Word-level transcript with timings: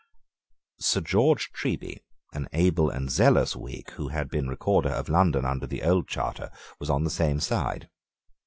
Sir 0.79 1.01
George 1.01 1.51
Treby, 1.53 1.99
an 2.33 2.47
able 2.53 2.89
and 2.89 3.11
zealous 3.11 3.55
Whig, 3.55 3.91
who 3.91 4.07
had 4.07 4.29
been 4.29 4.47
Recorder 4.49 4.89
of 4.89 5.09
London 5.09 5.45
under 5.45 5.67
the 5.67 5.83
old 5.83 6.07
charter, 6.07 6.49
was 6.79 6.89
on 6.89 7.03
the 7.03 7.11
same 7.11 7.39
side. 7.39 7.87